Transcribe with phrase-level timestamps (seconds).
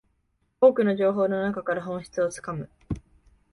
[0.59, 2.71] 多くの情報の中から本質をつかむ